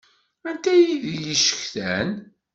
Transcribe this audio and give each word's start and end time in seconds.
Anta 0.49 0.71
i 0.83 0.85
d-yecetkan? 1.03 2.09